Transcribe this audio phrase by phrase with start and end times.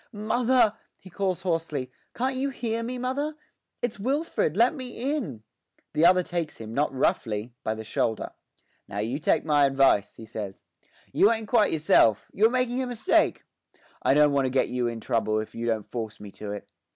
[0.11, 1.91] 'Mother!' he calls hoarsely.
[2.15, 3.35] 'Can't you hear me, mother?
[3.83, 5.43] It's Wilfred; let me in!'
[5.93, 8.31] The other takes him, not roughly, by the shoulder.
[8.87, 10.63] 'Now you take my advice,' he says.
[11.13, 13.43] 'You ain't quite yourself; you're making a mistake.
[14.01, 16.67] I don't want to get you in trouble if you don't force me to it.